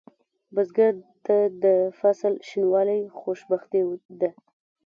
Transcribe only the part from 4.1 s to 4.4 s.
ده